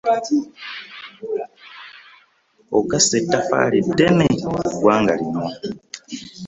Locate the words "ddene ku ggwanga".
3.87-5.13